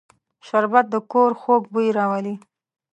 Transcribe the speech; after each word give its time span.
شربت 0.47 0.85
د 0.93 0.95
کور 1.11 1.31
خوږ 1.41 1.63
بوی 1.73 1.87
راولي 1.97 2.35